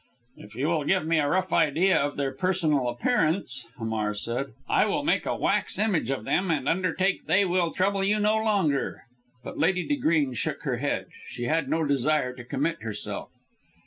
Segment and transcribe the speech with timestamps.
[0.37, 4.87] "If you will give me a rough idea of their personal appearance," Hamar said, "I
[4.87, 9.03] will make a wax image of them, and undertake they will trouble you no longer."
[9.43, 11.05] But Lady De Greene shook her head.
[11.27, 13.29] She had no desire to commit herself.